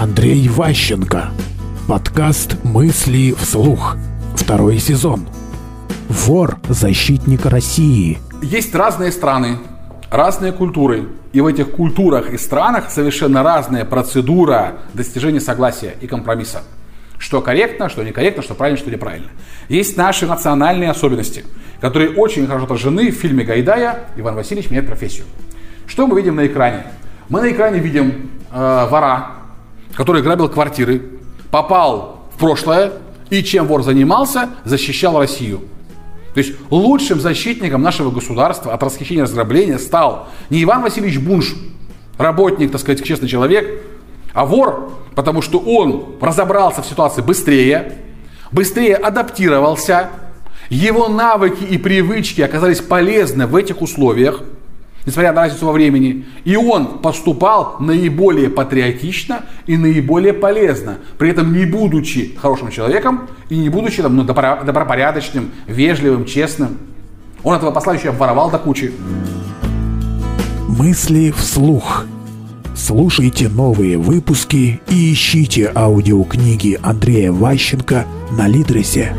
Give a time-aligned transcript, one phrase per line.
[0.00, 1.30] Андрей Ващенко.
[1.88, 3.96] Подкаст «Мысли вслух».
[4.36, 5.26] Второй сезон.
[6.08, 8.18] Вор– защитник России.
[8.40, 9.58] Есть разные страны,
[10.08, 11.08] разные культуры.
[11.32, 16.62] И в этих культурах и странах совершенно разная процедура достижения согласия и компромисса.
[17.18, 19.30] Что корректно, что некорректно, что правильно, что неправильно.
[19.68, 21.44] Есть наши национальные особенности,
[21.80, 25.24] которые очень хорошо отражены в фильме Гайдая «Иван Васильевич меняет профессию».
[25.88, 26.86] Что мы видим на экране?
[27.28, 29.37] Мы на экране видим э, вора,
[29.98, 31.02] который грабил квартиры,
[31.50, 32.92] попал в прошлое
[33.30, 35.62] и чем вор занимался, защищал Россию.
[36.34, 41.52] То есть лучшим защитником нашего государства от расхищения и разграбления стал не Иван Васильевич Бунш,
[42.16, 43.82] работник, так сказать, честный человек,
[44.34, 47.94] а вор, потому что он разобрался в ситуации быстрее,
[48.52, 50.10] быстрее адаптировался,
[50.70, 54.42] его навыки и привычки оказались полезны в этих условиях–
[55.06, 56.26] несмотря на разницу во времени.
[56.44, 63.56] И он поступал наиболее патриотично и наиболее полезно, при этом не будучи хорошим человеком и
[63.56, 66.78] не будучи там, ну, добропорядочным, вежливым, честным.
[67.42, 68.92] Он этого посла еще обворовал до кучи.
[70.68, 72.04] Мысли вслух.
[72.76, 79.12] Слушайте новые выпуски и ищите аудиокниги Андрея Ващенко на Литресе.